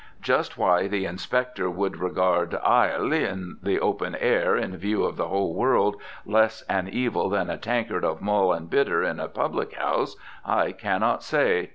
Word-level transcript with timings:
Just 0.23 0.57
why 0.57 0.87
the 0.87 1.05
inspector 1.05 1.69
would 1.69 1.97
regard 1.99 2.55
"ile" 2.65 3.13
in 3.13 3.57
the 3.61 3.79
open 3.79 4.15
air 4.15 4.57
in 4.57 4.75
view 4.75 5.03
of 5.03 5.15
the 5.15 5.27
whole 5.27 5.53
world 5.53 6.01
less 6.25 6.63
an 6.63 6.87
evil 6.89 7.29
than 7.29 7.51
a 7.51 7.57
tankard 7.59 8.03
of 8.03 8.19
mull 8.19 8.51
and 8.51 8.67
bitter 8.67 9.03
in 9.03 9.19
a 9.19 9.27
public 9.27 9.75
house 9.75 10.15
I 10.43 10.71
cannot 10.71 11.21
say. 11.21 11.69